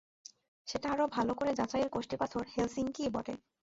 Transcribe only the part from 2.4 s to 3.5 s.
হেলসিংকিই বটে।